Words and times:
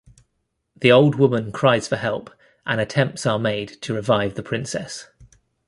The 0.75 0.91
old 0.91 1.13
woman 1.13 1.51
cries 1.51 1.87
for 1.87 1.95
help 1.95 2.31
and 2.65 2.81
attempts 2.81 3.27
are 3.27 3.37
made 3.37 3.69
to 3.83 3.93
revive 3.93 4.33
the 4.33 4.41
princess. 4.41 5.07